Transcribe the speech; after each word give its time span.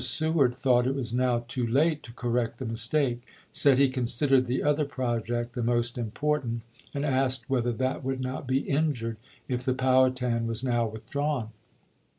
Seward 0.03 0.55
thought 0.55 0.87
it 0.87 0.95
was 0.95 1.13
now 1.13 1.45
too 1.47 1.67
late 1.67 2.01
to 2.01 2.11
correct 2.11 2.57
the 2.57 2.65
mistake; 2.65 3.21
said 3.51 3.77
he 3.77 3.87
considered 3.87 4.47
the 4.47 4.63
other 4.63 4.83
project 4.83 5.53
the 5.53 5.61
most 5.61 5.95
important, 5.95 6.63
and 6.91 7.05
asked 7.05 7.47
whether 7.51 7.71
that 7.71 8.03
would 8.03 8.19
not 8.19 8.47
be 8.47 8.61
injured 8.67 9.17
if 9.47 9.63
the 9.63 9.75
Powhatan 9.75 10.47
was 10.47 10.63
now 10.63 10.87
withdrawn. 10.87 11.49